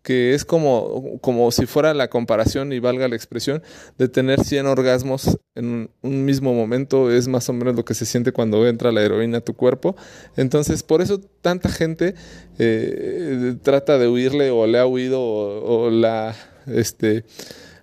que 0.10 0.34
es 0.34 0.44
como, 0.44 1.20
como 1.22 1.52
si 1.52 1.68
fuera 1.68 1.94
la 1.94 2.10
comparación, 2.10 2.74
y 2.74 2.80
valga 2.80 3.08
la 3.08 3.16
expresión, 3.16 3.62
de 4.00 4.08
tener 4.08 4.44
100 4.44 4.66
orgasmos 4.66 5.38
en 5.54 5.92
un 6.02 6.26
mismo 6.26 6.52
momento, 6.52 7.12
es 7.12 7.28
más 7.28 7.48
o 7.48 7.54
menos 7.54 7.76
lo 7.76 7.86
que 7.86 7.94
se 7.94 8.08
siente 8.08 8.32
cuando 8.32 8.68
entra 8.68 8.92
la 8.92 9.04
heroína 9.04 9.38
a 9.38 9.42
tu 9.42 9.54
cuerpo. 9.54 9.96
Entonces, 10.36 10.82
por 10.82 11.04
eso 11.04 11.20
tanta 11.20 11.70
gente 11.70 12.16
eh, 12.58 13.56
trata 13.62 14.00
de 14.00 14.08
huirle 14.08 14.50
o 14.50 14.66
le 14.66 14.80
ha 14.80 14.88
huido 14.88 15.22
o, 15.22 15.92
la, 15.92 16.36
este, 16.66 17.24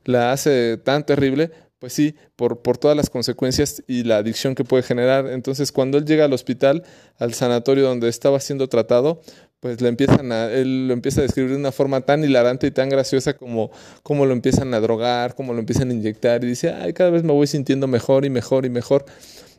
la 0.05 0.33
hace 0.33 0.79
tan 0.79 1.07
terrible. 1.07 1.53
Pues 1.79 1.93
sí, 1.93 2.17
por, 2.37 2.63
por 2.63 2.79
todas 2.79 2.97
las 2.97 3.11
consecuencias 3.11 3.85
y 3.87 4.03
la 4.03 4.17
adicción 4.17 4.55
que 4.55 4.65
puede 4.65 4.83
generar. 4.83 5.29
Entonces, 5.29 5.71
cuando 5.71 5.99
él 5.99 6.07
llega 6.07 6.25
al 6.25 6.33
hospital, 6.33 6.83
al 7.19 7.35
sanatorio 7.35 7.85
donde 7.85 8.09
estaba 8.09 8.41
siendo 8.41 8.67
tratado, 8.69 9.21
pues 9.61 9.81
le 9.81 9.89
empiezan 9.89 10.33
a, 10.33 10.51
él 10.51 10.89
lo 10.89 10.95
empieza 10.95 11.21
a 11.21 11.23
describir 11.23 11.53
de 11.53 11.57
una 11.57 11.73
forma 11.73 12.01
tan 12.03 12.23
hilarante 12.25 12.67
y 12.67 12.71
tan 12.71 12.89
graciosa 12.89 13.35
como, 13.35 13.71
como 14.03 14.27
lo 14.27 14.33
empiezan 14.33 14.75
a 14.75 14.81
drogar, 14.81 15.35
como 15.35 15.53
lo 15.53 15.61
empiezan 15.61 15.91
a 15.91 15.95
inyectar 15.95 16.45
y 16.45 16.49
dice, 16.49 16.73
ay, 16.73 16.93
cada 16.93 17.11
vez 17.11 17.23
me 17.23 17.33
voy 17.33 17.47
sintiendo 17.47 17.87
mejor 17.87 18.25
y 18.25 18.31
mejor 18.31 18.67
y 18.67 18.71
mejor. 18.71 19.07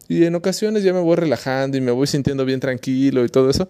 Y 0.09 0.23
en 0.23 0.35
ocasiones 0.35 0.83
ya 0.83 0.93
me 0.93 1.01
voy 1.01 1.17
relajando 1.17 1.77
y 1.77 1.81
me 1.81 1.91
voy 1.91 2.07
sintiendo 2.07 2.45
bien 2.45 2.61
tranquilo 2.61 3.25
y 3.25 3.29
todo 3.29 3.49
eso. 3.49 3.67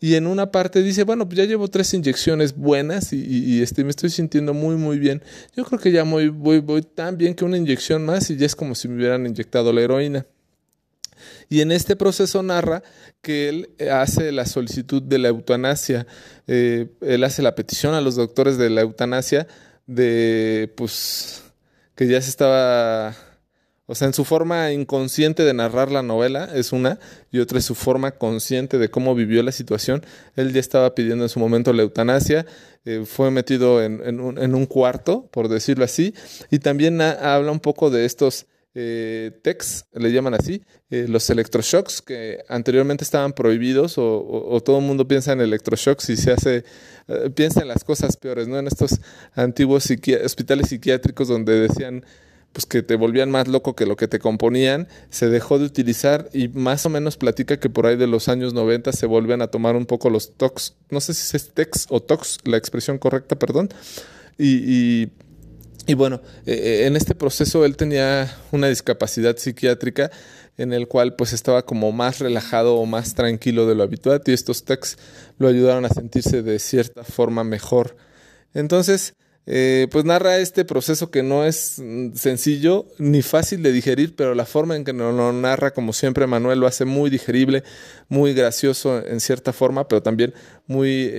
Y 0.00 0.16
en 0.16 0.26
una 0.26 0.50
parte 0.50 0.82
dice, 0.82 1.04
bueno, 1.04 1.26
pues 1.26 1.38
ya 1.38 1.44
llevo 1.44 1.68
tres 1.68 1.94
inyecciones 1.94 2.54
buenas 2.54 3.12
y, 3.12 3.24
y, 3.24 3.62
este, 3.62 3.84
me 3.84 3.90
estoy 3.90 4.10
sintiendo 4.10 4.52
muy, 4.52 4.76
muy 4.76 4.98
bien. 4.98 5.22
Yo 5.56 5.64
creo 5.64 5.80
que 5.80 5.90
ya 5.90 6.02
voy, 6.02 6.28
voy, 6.28 6.60
voy 6.60 6.82
tan 6.82 7.16
bien 7.16 7.34
que 7.34 7.44
una 7.44 7.56
inyección 7.56 8.04
más 8.04 8.28
y 8.30 8.36
ya 8.36 8.44
es 8.44 8.54
como 8.54 8.74
si 8.74 8.88
me 8.88 8.96
hubieran 8.96 9.26
inyectado 9.26 9.72
la 9.72 9.80
heroína. 9.80 10.26
Y 11.48 11.62
en 11.62 11.72
este 11.72 11.96
proceso 11.96 12.42
narra 12.42 12.82
que 13.22 13.48
él 13.48 13.70
eh, 13.78 13.90
hace 13.90 14.32
la 14.32 14.46
solicitud 14.46 15.02
de 15.02 15.18
la 15.18 15.28
eutanasia, 15.28 16.06
eh, 16.46 16.88
él 17.00 17.24
hace 17.24 17.42
la 17.42 17.54
petición 17.54 17.94
a 17.94 18.00
los 18.00 18.16
doctores 18.16 18.58
de 18.58 18.70
la 18.70 18.82
eutanasia 18.82 19.46
de, 19.86 20.72
pues, 20.76 21.42
que 21.94 22.06
ya 22.06 22.20
se 22.20 22.28
estaba, 22.28 23.16
o 23.86 23.94
sea, 23.94 24.06
en 24.06 24.12
su 24.12 24.26
forma 24.26 24.72
inconsciente 24.72 25.44
de 25.44 25.54
narrar 25.54 25.90
la 25.90 26.02
novela 26.02 26.50
es 26.54 26.72
una, 26.72 26.98
y 27.32 27.38
otra 27.38 27.58
es 27.58 27.64
su 27.64 27.74
forma 27.74 28.10
consciente 28.12 28.76
de 28.76 28.90
cómo 28.90 29.14
vivió 29.14 29.42
la 29.42 29.52
situación. 29.52 30.04
Él 30.36 30.52
ya 30.52 30.60
estaba 30.60 30.94
pidiendo 30.94 31.24
en 31.24 31.30
su 31.30 31.40
momento 31.40 31.72
la 31.72 31.82
eutanasia, 31.82 32.44
eh, 32.84 33.04
fue 33.06 33.30
metido 33.30 33.82
en, 33.82 34.20
un, 34.20 34.66
cuarto, 34.66 35.28
por 35.30 35.48
decirlo 35.48 35.84
así, 35.84 36.14
y 36.50 36.58
también 36.58 37.00
habla 37.00 37.50
un 37.50 37.60
poco 37.60 37.90
de 37.90 38.04
estos 38.04 38.46
eh, 38.74 39.38
TECs, 39.42 39.86
le 39.92 40.12
llaman 40.12 40.34
así, 40.34 40.62
eh, 40.90 41.06
los 41.08 41.28
electroshocks, 41.30 42.02
que 42.02 42.44
anteriormente 42.48 43.04
estaban 43.04 43.32
prohibidos, 43.32 43.94
o, 43.98 44.60
todo 44.64 44.78
el 44.78 44.84
mundo 44.84 45.06
piensa 45.08 45.32
en 45.32 45.40
electroshocks 45.40 46.10
y 46.10 46.16
se 46.16 46.32
hace, 46.32 46.64
piensa 47.34 47.62
en 47.62 47.68
las 47.68 47.84
cosas 47.84 48.16
peores, 48.16 48.48
¿no? 48.48 48.58
En 48.58 48.66
estos 48.66 49.00
antiguos 49.34 49.88
hospitales 50.24 50.68
psiquiátricos 50.68 51.28
donde 51.28 51.60
decían 51.60 52.04
pues 52.52 52.66
que 52.66 52.82
te 52.82 52.96
volvían 52.96 53.30
más 53.30 53.48
loco 53.48 53.76
que 53.76 53.86
lo 53.86 53.96
que 53.96 54.08
te 54.08 54.18
componían, 54.18 54.88
se 55.10 55.28
dejó 55.28 55.58
de 55.58 55.66
utilizar 55.66 56.28
y 56.32 56.48
más 56.48 56.86
o 56.86 56.88
menos 56.88 57.16
platica 57.16 57.58
que 57.60 57.70
por 57.70 57.86
ahí 57.86 57.96
de 57.96 58.06
los 58.06 58.28
años 58.28 58.54
90 58.54 58.92
se 58.92 59.06
vuelven 59.06 59.42
a 59.42 59.48
tomar 59.48 59.76
un 59.76 59.86
poco 59.86 60.10
los 60.10 60.34
tox, 60.36 60.74
no 60.90 61.00
sé 61.00 61.14
si 61.14 61.36
es 61.36 61.52
tex 61.52 61.86
o 61.90 62.00
tox, 62.00 62.38
la 62.44 62.56
expresión 62.56 62.98
correcta, 62.98 63.36
perdón, 63.36 63.68
y, 64.38 65.08
bueno, 65.94 66.20
eh, 66.44 66.52
eh, 66.52 66.86
en 66.86 66.96
este 66.96 67.14
proceso 67.14 67.64
él 67.64 67.76
tenía 67.76 68.30
una 68.52 68.68
discapacidad 68.68 69.38
psiquiátrica 69.38 70.10
en 70.58 70.74
el 70.74 70.86
cual 70.86 71.16
pues 71.16 71.32
estaba 71.32 71.64
como 71.64 71.92
más 71.92 72.18
relajado 72.18 72.76
o 72.76 72.84
más 72.84 73.14
tranquilo 73.14 73.66
de 73.66 73.74
lo 73.74 73.84
habitual 73.84 74.20
y 74.26 74.32
estos 74.32 74.64
tex 74.64 74.98
lo 75.38 75.48
ayudaron 75.48 75.86
a 75.86 75.88
sentirse 75.88 76.42
de 76.42 76.58
cierta 76.58 77.04
forma 77.04 77.42
mejor. 77.42 77.96
Entonces, 78.52 79.14
eh, 79.46 79.88
pues 79.90 80.04
narra 80.04 80.36
este 80.36 80.66
proceso 80.66 81.10
que 81.10 81.22
no 81.22 81.46
es 81.46 81.76
mm, 81.82 82.12
sencillo 82.12 82.86
ni 82.98 83.22
fácil 83.22 83.62
de 83.62 83.72
digerir, 83.72 84.14
pero 84.14 84.34
la 84.34 84.44
forma 84.44 84.76
en 84.76 84.84
que 84.84 84.92
lo 84.92 85.32
narra, 85.32 85.72
como 85.72 85.94
siempre 85.94 86.26
Manuel, 86.26 86.60
lo 86.60 86.66
hace 86.66 86.84
muy 86.84 87.08
digerible, 87.08 87.62
muy 88.10 88.34
gracioso 88.34 89.02
en 89.06 89.20
cierta 89.20 89.54
forma, 89.54 89.88
pero 89.88 90.02
también 90.02 90.34
muy 90.66 91.10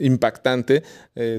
impactante 0.00 0.82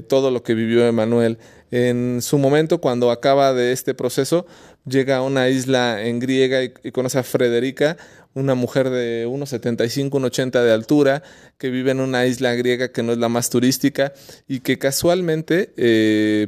todo 0.08 0.30
lo 0.30 0.42
que 0.42 0.54
vivió 0.54 0.86
Emanuel. 0.86 1.38
En 1.70 2.22
su 2.22 2.38
momento, 2.38 2.80
cuando 2.80 3.10
acaba 3.10 3.52
de 3.52 3.72
este 3.72 3.94
proceso, 3.94 4.46
llega 4.84 5.16
a 5.16 5.22
una 5.22 5.48
isla 5.48 6.04
en 6.04 6.20
griega 6.20 6.62
y, 6.62 6.70
conoce 6.92 7.18
a 7.18 7.22
Frederica, 7.22 7.96
una 8.34 8.54
mujer 8.54 8.90
de 8.90 9.26
1,75, 9.26 10.10
1,80 10.10 10.62
de 10.62 10.72
altura, 10.72 11.22
que 11.58 11.70
vive 11.70 11.90
en 11.90 12.00
una 12.00 12.26
isla 12.26 12.54
griega 12.54 12.92
que 12.92 13.02
no 13.02 13.12
es 13.12 13.18
la 13.18 13.28
más 13.28 13.50
turística 13.50 14.12
y 14.46 14.60
que 14.60 14.78
casualmente, 14.78 15.72
eh, 15.76 16.46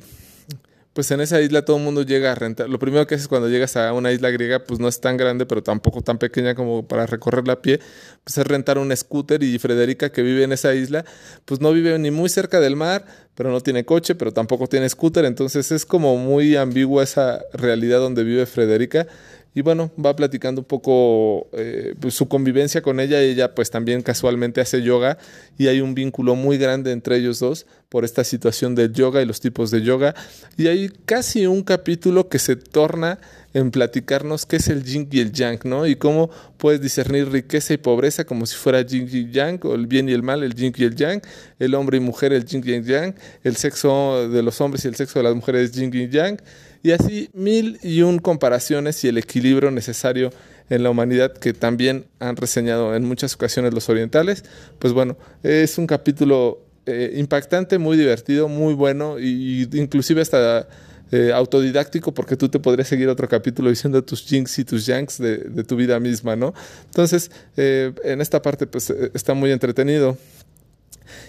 pues 0.99 1.13
en 1.13 1.21
esa 1.21 1.41
isla 1.41 1.65
todo 1.65 1.77
el 1.77 1.85
mundo 1.85 2.03
llega 2.03 2.33
a 2.33 2.35
rentar. 2.35 2.69
Lo 2.69 2.81
primero 2.81 3.07
que 3.07 3.15
haces 3.15 3.29
cuando 3.29 3.49
llegas 3.49 3.77
a 3.77 3.93
una 3.93 4.11
isla 4.11 4.31
griega, 4.31 4.65
pues 4.65 4.81
no 4.81 4.89
es 4.89 5.01
tan 5.01 5.17
grande, 5.17 5.47
pero 5.47 5.63
tampoco 5.63 6.03
tan 6.03 6.19
pequeña 6.19 6.57
como 6.57 6.89
para 6.89 7.07
recorrerla 7.07 7.53
a 7.53 7.63
pie, 7.63 7.79
pues 8.25 8.37
es 8.37 8.45
rentar 8.45 8.79
un 8.79 8.91
scooter 8.97 9.41
y 9.45 9.61
Frederica, 9.61 10.11
que 10.11 10.23
vive 10.23 10.43
en 10.43 10.51
esa 10.51 10.75
isla, 10.75 11.05
pues 11.45 11.61
no 11.61 11.71
vive 11.71 11.97
ni 12.01 12.11
muy 12.11 12.29
cerca 12.29 12.59
del 12.59 12.75
mar, 12.75 13.07
pero 13.37 13.53
no 13.53 13.61
tiene 13.61 13.85
coche, 13.85 14.17
pero 14.17 14.33
tampoco 14.33 14.67
tiene 14.67 14.89
scooter, 14.89 15.25
entonces 15.25 15.71
es 15.71 15.87
como 15.87 16.17
muy 16.17 16.57
ambigua 16.57 17.05
esa 17.05 17.45
realidad 17.53 18.01
donde 18.01 18.25
vive 18.25 18.45
Frederica 18.47 19.07
y 19.55 19.63
bueno, 19.63 19.91
va 20.05 20.15
platicando 20.15 20.61
un 20.61 20.67
poco 20.67 21.49
eh, 21.53 21.95
pues, 21.99 22.15
su 22.15 22.29
convivencia 22.29 22.83
con 22.83 23.01
ella. 23.01 23.21
Ella 23.21 23.55
pues 23.55 23.71
también 23.71 24.03
casualmente 24.03 24.61
hace 24.61 24.83
yoga 24.83 25.19
y 25.57 25.67
hay 25.69 25.81
un 25.81 25.95
vínculo 25.95 26.35
muy 26.35 26.59
grande 26.59 26.93
entre 26.93 27.17
ellos 27.17 27.41
dos 27.41 27.67
por 27.89 28.05
esta 28.05 28.23
situación 28.23 28.75
del 28.75 28.93
yoga 28.93 29.23
y 29.23 29.27
los 29.27 29.41
tipos 29.41 29.71
de 29.71 29.83
yoga. 29.83 30.15
Y 30.57 30.67
hay 30.67 30.91
casi 31.07 31.47
un 31.47 31.63
capítulo 31.63 32.29
que 32.29 32.39
se 32.39 32.57
torna 32.57 33.19
en 33.55 33.71
platicarnos 33.71 34.45
qué 34.45 34.57
es 34.57 34.69
el 34.69 34.85
yin 34.85 35.09
y 35.11 35.21
el 35.21 35.33
yang, 35.33 35.59
¿no? 35.65 35.87
Y 35.87 35.97
cómo 35.97 36.31
puedes 36.59 36.83
discernir 36.83 37.31
riqueza 37.31 37.73
y 37.73 37.79
pobreza 37.79 38.25
como 38.25 38.45
si 38.45 38.55
fuera 38.55 38.83
yin 38.83 39.09
y 39.11 39.31
yang, 39.31 39.59
o 39.65 39.75
el 39.75 39.87
bien 39.87 40.09
y 40.09 40.13
el 40.13 40.23
mal, 40.23 40.43
el 40.43 40.55
yin 40.55 40.75
y 40.77 40.85
el 40.85 40.95
yang, 40.95 41.23
el 41.59 41.75
hombre 41.75 41.97
y 41.97 42.01
mujer, 42.01 42.35
el 42.35 42.45
yin 42.45 42.63
y 42.65 42.73
el 42.73 42.85
yang, 42.85 43.15
el 43.43 43.57
sexo 43.57 44.29
de 44.29 44.43
los 44.43 44.61
hombres 44.61 44.85
y 44.85 44.89
el 44.89 44.95
sexo 44.95 45.19
de 45.19 45.23
las 45.25 45.35
mujeres, 45.35 45.73
yin 45.73 45.91
y 45.95 46.09
yang 46.09 46.39
y 46.83 46.93
así 46.93 47.31
mil 47.33 47.79
y 47.83 48.03
un 48.03 48.19
comparaciones 48.19 49.03
y 49.05 49.09
el 49.09 49.19
equilibrio 49.19 49.71
necesario 49.71 50.31
en 50.71 50.83
la 50.83 50.91
humanidad 50.91 51.33
que 51.33 51.53
también 51.53 52.07
han 52.21 52.37
reseñado 52.37 52.95
en 52.95 53.05
muchas 53.05 53.35
ocasiones 53.35 53.73
los 53.75 53.89
orientales. 53.89 54.45
Pues 54.79 54.93
bueno, 54.93 55.17
es 55.43 55.79
un 55.79 55.87
capítulo 55.87 56.61
eh, 56.87 57.15
impactante, 57.17 57.79
muy 57.79 57.97
divertido, 57.97 58.49
muy 58.49 58.75
bueno 58.75 59.19
y, 59.19 59.69
inclusive 59.73 60.21
hasta 60.21 60.69
eh, 61.11 61.33
autodidáctico 61.35 62.13
porque 62.13 62.37
tú 62.37 62.49
te 62.49 62.59
podrías 62.59 62.89
seguir 62.89 63.09
otro 63.09 63.29
capítulo 63.29 63.71
diciendo 63.71 64.03
tus 64.05 64.25
jinx 64.25 64.59
y 64.59 64.65
tus 64.65 64.87
yanks 64.87 65.19
de, 65.19 65.65
tu 65.65 65.77
vida 65.77 65.99
misma, 66.01 66.37
¿no? 66.37 66.53
Entonces, 66.87 67.31
eh, 67.57 67.93
en 68.05 68.21
esta 68.21 68.43
parte 68.43 68.67
pues 68.67 68.91
está 69.15 69.35
muy 69.35 69.53
entretenido. 69.53 70.17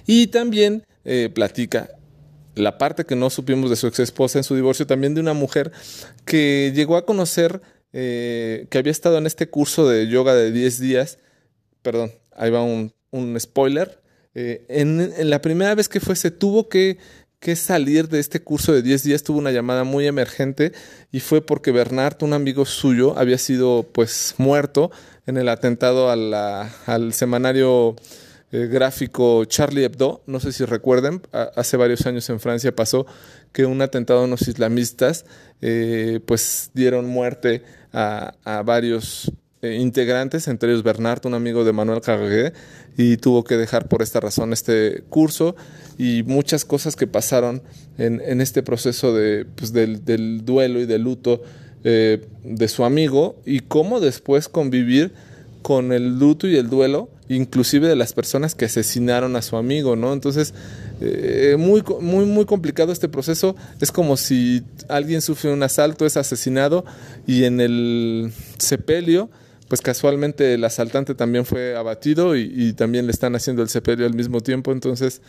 Y 0.06 0.28
también 0.28 0.84
platica 1.34 1.90
la 2.60 2.78
parte 2.78 3.06
que 3.06 3.16
no 3.16 3.30
supimos 3.30 3.70
de 3.70 3.76
su 3.76 3.88
ex 3.88 4.00
esposa 4.00 4.40
en 4.40 4.44
su 4.44 4.56
divorcio, 4.56 4.88
también 4.88 5.16
de 5.16 5.22
una 5.22 5.34
mujer 5.34 5.72
que 6.26 6.72
llegó 6.76 6.98
a 6.98 7.06
conocer 7.06 7.62
eh, 7.92 8.68
que 8.70 8.78
había 8.78 8.92
estado 8.92 9.18
en 9.18 9.26
este 9.26 9.50
curso 9.50 9.88
de 9.88 10.08
yoga 10.08 10.36
de 10.36 10.52
10 10.52 10.80
días. 10.80 11.18
Perdón, 11.82 12.12
ahí 12.36 12.52
va 12.52 12.62
un, 12.62 12.94
spoiler. 13.40 14.02
Eh, 14.36 14.66
en, 14.70 15.30
la 15.30 15.42
primera 15.42 15.74
vez 15.74 15.90
que 15.90 16.00
fue, 16.00 16.16
se 16.16 16.30
tuvo 16.30 16.70
que, 16.70 16.98
que 17.40 17.56
salir 17.56 18.08
de 18.10 18.20
este 18.20 18.42
curso 18.42 18.74
de 18.74 18.82
10 18.82 19.04
días, 19.04 19.24
tuvo 19.24 19.40
una 19.40 19.52
llamada 19.52 19.84
muy 19.84 20.06
emergente 20.06 20.72
y 21.12 21.20
fue 21.20 21.42
porque 21.42 21.72
Bernard, 21.72 22.22
un 22.22 22.34
amigo 22.34 22.66
suyo, 22.66 23.18
había 23.18 23.38
sido 23.38 23.88
pues 23.92 24.36
muerto 24.38 24.92
en 25.26 25.38
el 25.38 25.50
atentado 25.50 26.12
al 26.12 27.14
semanario 27.14 27.96
eh, 28.52 28.66
gráfico 28.66 29.46
Charlie 29.46 29.84
Hebdo, 29.84 30.24
no 30.26 30.40
sé 30.40 30.52
si 30.52 30.66
recuerden, 30.66 31.22
hace 31.56 31.78
varios 31.78 32.08
años 32.08 32.28
en 32.32 32.40
Francia 32.40 32.76
pasó 32.76 33.06
que 33.52 33.66
un 33.66 33.80
atentado 33.84 34.22
a 34.22 34.24
unos 34.24 34.48
islamistas 34.48 35.26
eh, 35.62 36.20
pues 36.26 36.72
dieron 36.74 37.06
muerte 37.06 37.62
a, 37.94 38.34
varios 38.66 39.32
eh, 39.62 39.76
integrantes, 39.76 40.48
entre 40.48 40.72
ellos 40.72 40.82
Bernard, 40.82 41.28
un 41.28 41.36
amigo 41.36 41.64
de 41.64 41.74
Manuel 41.74 42.02
Cargué, 42.02 42.54
y 42.98 43.18
tuvo 43.18 43.44
que 43.44 43.56
dejar 43.56 43.88
por 43.88 44.02
esta 44.02 44.20
razón 44.20 44.52
este 44.52 45.04
curso 45.10 45.56
y 46.00 46.24
muchas 46.24 46.66
cosas 46.66 46.96
que 46.96 47.06
pasaron 47.06 47.62
en, 48.00 48.42
este 48.42 48.64
proceso 48.64 49.14
de, 49.14 49.46
pues, 49.46 49.74
del, 49.74 50.04
del, 50.06 50.44
duelo 50.44 50.80
y 50.80 50.88
del 50.88 51.04
luto 51.04 51.44
de 51.84 52.68
su 52.68 52.84
amigo 52.84 53.40
y 53.46 53.60
cómo 53.62 54.00
después 54.00 54.50
convivir 54.50 55.14
con 55.62 55.94
el 55.94 56.18
luto 56.18 56.48
y 56.48 56.58
el 56.58 56.70
duelo 56.70 57.10
inclusive 57.30 57.88
de 57.88 57.96
las 57.96 58.14
personas 58.14 58.56
que 58.56 58.66
asesinaron 58.66 59.36
a 59.36 59.42
su 59.42 59.56
amigo, 59.56 59.96
¿no? 59.96 60.12
Entonces, 60.14 60.54
eh, 61.00 61.56
muy, 61.58 61.84
muy, 62.02 62.26
muy 62.26 62.46
complicado 62.46 62.92
este 62.92 63.08
proceso. 63.08 63.56
Es 63.80 63.92
como 63.92 64.18
si 64.18 64.64
alguien 64.90 65.22
sufre 65.22 65.54
un 65.54 65.64
asalto, 65.64 66.06
es 66.06 66.18
asesinado 66.18 66.84
y 67.26 67.46
en 67.46 67.62
el 67.62 68.34
sepelio, 68.58 69.30
pues 69.68 69.82
casualmente 69.82 70.56
el 70.56 70.64
asaltante 70.64 71.14
también 71.14 71.46
fue 71.46 71.76
abatido 71.76 72.36
y, 72.36 72.52
y 72.54 72.74
también 72.74 73.06
le 73.06 73.12
están 73.12 73.36
haciendo 73.36 73.62
el 73.62 73.70
sepelio 73.70 74.08
al 74.08 74.16
mismo 74.16 74.42
tiempo. 74.42 74.72
Entonces, 74.72 75.22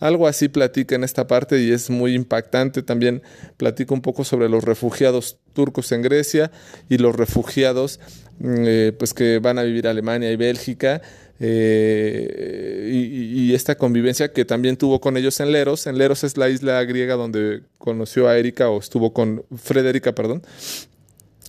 algo 0.00 0.26
así 0.26 0.48
platica 0.48 0.94
en 0.94 1.04
esta 1.04 1.26
parte 1.26 1.60
y 1.62 1.70
es 1.70 1.90
muy 1.90 2.14
impactante. 2.14 2.82
También 2.82 3.22
platica 3.56 3.94
un 3.94 4.02
poco 4.02 4.24
sobre 4.24 4.48
los 4.48 4.64
refugiados 4.64 5.38
turcos 5.52 5.92
en 5.92 6.02
Grecia 6.02 6.50
y 6.88 6.98
los 6.98 7.14
refugiados 7.14 8.00
mm, 8.38 8.64
eh, 8.66 8.92
pues 8.98 9.14
que 9.14 9.38
van 9.38 9.58
a 9.58 9.62
vivir 9.62 9.86
a 9.86 9.90
Alemania 9.90 10.30
y 10.30 10.36
Bélgica. 10.36 11.00
Eh, 11.40 12.90
y, 12.92 13.54
esta 13.54 13.76
convivencia 13.76 14.32
que 14.32 14.44
también 14.44 14.76
tuvo 14.76 15.00
con 15.00 15.16
ellos 15.16 15.38
en 15.38 15.52
Leros. 15.52 15.86
En 15.86 15.96
Leros 15.96 16.24
es 16.24 16.36
la 16.36 16.48
isla 16.48 16.82
griega 16.84 17.14
donde 17.14 17.62
conoció 17.78 18.26
a 18.28 18.36
Erika 18.36 18.68
o 18.68 18.80
estuvo 18.80 19.12
con 19.12 19.44
Frederica, 19.56 20.12
perdón. 20.12 20.42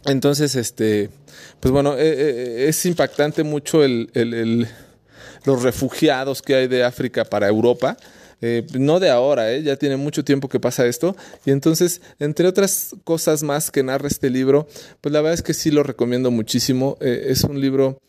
Entonces, 0.06 0.56
este, 0.56 1.10
pues 1.60 1.72
bueno, 1.72 1.96
eh, 1.98 2.66
es 2.68 2.86
impactante 2.86 3.44
mucho 3.44 3.84
el, 3.84 4.68
los 5.46 5.64
refugiados 5.64 6.44
que 6.44 6.56
hay 6.56 6.68
de 6.68 6.84
África 6.84 7.26
para 7.26 7.48
Europa. 7.48 7.98
Eh, 8.42 8.66
no 8.78 9.00
de 9.00 9.10
ahora, 9.10 9.52
eh, 9.52 9.64
ya 9.64 9.76
tiene 9.76 9.98
mucho 9.98 10.24
tiempo 10.24 10.50
que 10.50 10.60
pasa 10.60 10.86
esto. 10.86 11.16
Y 11.46 11.52
entonces, 11.52 12.02
entre 12.20 12.48
otras 12.48 12.96
cosas 13.04 13.44
más 13.44 13.72
que 13.72 13.84
narra 13.84 14.08
este 14.08 14.30
libro, 14.30 14.68
pues 15.02 15.14
la 15.14 15.22
verdad 15.22 15.36
es 15.36 15.42
que 15.42 15.54
sí 15.54 15.72
lo 15.72 15.84
recomiendo 15.84 16.32
muchísimo. 16.32 16.98
Eh, 17.00 17.28
es 17.30 17.44
un 17.44 17.60
libro 17.60 18.00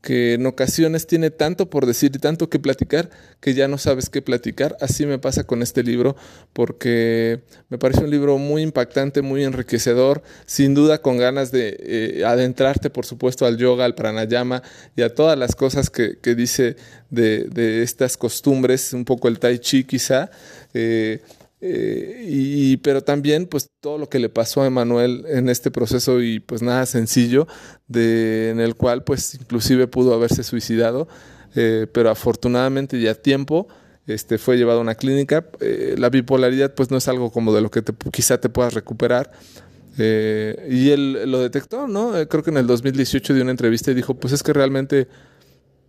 que 0.00 0.34
en 0.34 0.46
ocasiones 0.46 1.06
tiene 1.06 1.30
tanto 1.30 1.68
por 1.68 1.84
decir 1.84 2.12
y 2.14 2.18
tanto 2.18 2.48
que 2.48 2.58
platicar 2.58 3.10
que 3.40 3.52
ya 3.52 3.68
no 3.68 3.76
sabes 3.76 4.08
qué 4.08 4.22
platicar. 4.22 4.76
Así 4.80 5.04
me 5.04 5.18
pasa 5.18 5.44
con 5.44 5.62
este 5.62 5.82
libro 5.82 6.16
porque 6.52 7.40
me 7.68 7.78
parece 7.78 8.04
un 8.04 8.10
libro 8.10 8.38
muy 8.38 8.62
impactante, 8.62 9.20
muy 9.20 9.44
enriquecedor, 9.44 10.22
sin 10.46 10.74
duda 10.74 11.02
con 11.02 11.18
ganas 11.18 11.52
de 11.52 11.76
eh, 11.80 12.24
adentrarte 12.24 12.88
por 12.88 13.04
supuesto 13.04 13.44
al 13.44 13.58
yoga, 13.58 13.84
al 13.84 13.94
pranayama 13.94 14.62
y 14.96 15.02
a 15.02 15.14
todas 15.14 15.38
las 15.38 15.54
cosas 15.54 15.90
que, 15.90 16.16
dice 16.34 16.76
de, 17.10 17.82
estas 17.82 18.16
costumbres, 18.16 18.92
un 18.92 19.04
poco 19.04 19.28
el 19.28 19.38
tai 19.38 19.58
chi 19.58 19.84
quizá. 19.84 20.30
Eh, 20.72 21.20
Eh, 21.62 22.24
y, 22.26 22.78
pero 22.78 23.02
también 23.02 23.46
pues 23.46 23.68
todo 23.80 23.98
lo 23.98 24.08
que 24.08 24.18
le 24.18 24.30
pasó 24.30 24.62
a 24.62 24.66
Emanuel 24.66 25.26
en 25.28 25.50
este 25.50 25.70
proceso 25.70 26.22
y 26.22 26.40
pues 26.40 26.62
nada 26.62 26.86
sencillo 26.86 27.46
de, 27.86 28.48
en 28.48 28.60
el 28.60 28.76
cual 28.76 29.04
pues 29.04 29.34
inclusive 29.34 29.86
pudo 29.86 30.14
haberse 30.14 30.42
suicidado 30.42 31.06
eh, 31.54 31.86
pero 31.92 32.08
afortunadamente 32.08 32.98
ya 32.98 33.10
a 33.10 33.14
tiempo 33.14 33.68
este, 34.06 34.38
fue 34.38 34.56
llevado 34.56 34.78
a 34.78 34.82
una 34.82 34.94
clínica. 34.94 35.48
Eh, 35.60 35.96
la 35.98 36.08
bipolaridad 36.08 36.74
pues 36.74 36.90
no 36.90 36.96
es 36.96 37.08
algo 37.08 37.30
como 37.30 37.52
de 37.52 37.60
lo 37.60 37.70
que 37.70 37.82
te, 37.82 37.92
quizá 38.10 38.40
te 38.40 38.48
puedas 38.48 38.72
recuperar. 38.72 39.30
Y 39.98 40.88
él 40.90 41.30
lo 41.30 41.40
detectó 41.40 41.86
no 41.86 42.12
creo 42.26 42.42
que 42.42 42.48
en 42.48 42.56
el 42.56 42.66
2018 42.66 43.34
dio 43.34 43.42
una 43.42 43.50
entrevista 43.50 43.90
y 43.90 43.94
dijo 43.94 44.14
pues 44.14 44.32
es 44.32 44.42
que 44.42 44.54
realmente 44.54 45.08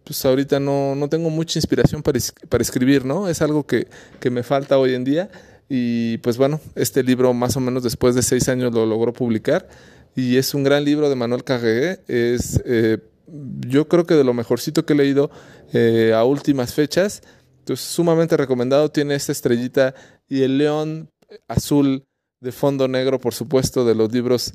pues 0.04 0.26
ahorita 0.26 0.60
no, 0.60 0.96
no 0.96 1.08
tengo 1.08 1.30
mucha 1.30 1.60
inspiración 1.60 2.04
para, 2.04 2.20
para 2.50 2.62
escribir, 2.62 3.06
¿no? 3.06 3.30
Es 3.30 3.42
algo 3.42 3.66
que, 3.66 3.88
que 4.20 4.30
me 4.30 4.44
falta 4.44 4.78
hoy 4.78 4.96
en 4.96 5.06
día 5.06 5.30
y 5.74 6.18
pues 6.18 6.38
bueno, 6.38 6.60
este 6.76 7.02
libro 7.02 7.34
más 7.34 7.56
o 7.56 7.62
menos 7.62 7.82
después 7.82 8.14
de 8.14 8.24
seis 8.24 8.50
años 8.50 8.74
lo 8.74 8.86
logró 8.86 9.14
publicar 9.14 9.70
y 10.18 10.36
es 10.36 10.54
un 10.54 10.66
gran 10.66 10.84
libro 10.84 11.10
de 11.10 11.16
Manuel 11.16 11.46
Carregué. 11.46 12.02
Es 12.10 12.62
eh, 12.66 12.98
yo 13.26 13.88
creo 13.88 14.06
que 14.06 14.16
de 14.16 14.26
lo 14.26 14.34
mejorcito 14.34 14.86
que 14.86 14.92
he 14.92 14.98
leído 14.98 15.32
eh, 15.72 16.12
a 16.14 16.26
últimas 16.26 16.74
fechas. 16.74 17.22
Entonces, 17.60 17.86
sumamente 17.86 18.36
recomendado. 18.36 18.92
Tiene 18.92 19.16
esta 19.16 19.32
estrellita 19.32 19.96
y 20.28 20.42
el 20.42 20.58
león 20.58 21.10
azul 21.48 22.04
de 22.42 22.52
fondo 22.52 22.90
negro, 22.90 23.22
por 23.22 23.34
supuesto, 23.34 23.86
de 23.86 23.96
los 23.96 24.12
libros 24.12 24.54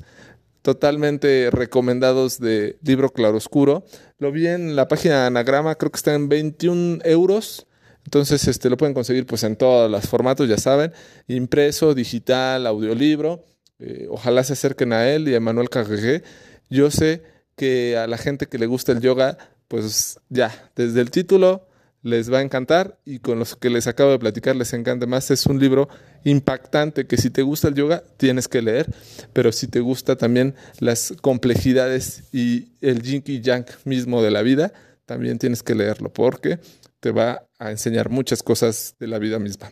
totalmente 0.61 1.49
recomendados 1.51 2.39
de 2.39 2.77
libro 2.83 3.09
claroscuro. 3.09 3.85
Lo 4.19 4.31
vi 4.31 4.45
en 4.45 4.75
la 4.75 4.87
página 4.87 5.21
de 5.21 5.25
Anagrama, 5.25 5.73
creo 5.73 5.91
que 5.91 5.97
está 5.97 6.13
en 6.13 6.29
21 6.29 6.99
euros. 7.05 7.65
Entonces, 8.07 8.47
este, 8.47 8.69
lo 8.69 8.77
pueden 8.77 8.93
conseguir 8.93 9.25
pues 9.25 9.43
en 9.43 9.57
todos 9.57 9.91
los 9.91 10.07
formatos, 10.07 10.47
ya 10.47 10.57
saben, 10.57 10.93
impreso, 11.27 11.93
digital, 11.93 12.65
audiolibro. 12.65 13.43
Eh, 13.79 14.07
ojalá 14.09 14.45
se 14.45 14.53
acerquen 14.53 14.93
a 14.93 15.09
él 15.09 15.27
y 15.27 15.35
a 15.35 15.41
Manuel 15.41 15.69
Carregué. 15.69 16.23
Yo 16.69 16.89
sé 16.89 17.21
que 17.57 17.97
a 17.97 18.07
la 18.07 18.17
gente 18.17 18.45
que 18.45 18.57
le 18.59 18.65
gusta 18.65 18.93
el 18.93 19.01
yoga, 19.01 19.37
pues 19.67 20.21
ya, 20.29 20.71
desde 20.77 21.01
el 21.01 21.11
título 21.11 21.67
les 22.01 22.31
va 22.31 22.37
a 22.37 22.43
encantar 22.43 22.97
y 23.03 23.19
con 23.19 23.39
los 23.39 23.57
que 23.57 23.69
les 23.69 23.87
acabo 23.87 24.11
de 24.11 24.19
platicar 24.19 24.55
les 24.55 24.71
encanta 24.71 25.05
más. 25.05 25.29
Es 25.29 25.45
un 25.45 25.59
libro 25.59 25.89
impactante 26.23 27.07
que 27.07 27.17
si 27.17 27.29
te 27.29 27.41
gusta 27.41 27.67
el 27.67 27.75
yoga 27.75 28.05
tienes 28.15 28.47
que 28.47 28.61
leer, 28.61 28.87
pero 29.33 29.51
si 29.51 29.67
te 29.67 29.81
gusta 29.81 30.15
también 30.15 30.55
las 30.79 31.13
complejidades 31.21 32.23
y 32.31 32.69
el 32.79 33.01
yin 33.01 33.21
y 33.25 33.41
yang 33.41 33.65
mismo 33.83 34.23
de 34.23 34.31
la 34.31 34.43
vida, 34.43 34.71
también 35.05 35.39
tienes 35.39 35.61
que 35.61 35.75
leerlo 35.75 36.13
porque 36.13 36.59
te 36.99 37.11
va 37.11 37.47
a 37.59 37.71
enseñar 37.71 38.09
muchas 38.09 38.43
cosas 38.43 38.95
de 38.99 39.07
la 39.07 39.19
vida 39.19 39.39
misma. 39.39 39.71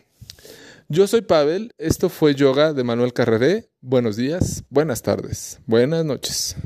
Yo 0.88 1.06
soy 1.06 1.22
Pavel, 1.22 1.72
esto 1.78 2.08
fue 2.08 2.34
Yoga 2.34 2.72
de 2.72 2.84
Manuel 2.84 3.12
Carreré. 3.12 3.70
Buenos 3.80 4.16
días, 4.16 4.62
buenas 4.70 5.02
tardes, 5.02 5.58
buenas 5.66 6.04
noches. 6.04 6.56